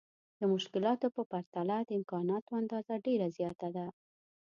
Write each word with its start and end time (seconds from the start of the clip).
د 0.39 0.41
مشکلاتو 0.53 1.07
په 1.15 1.21
پرتله 1.31 1.77
د 1.83 1.89
امکاناتو 1.99 2.51
اندازه 2.61 2.93
ډېره 3.05 3.27
زياته 3.37 3.67
ده. 3.75 3.87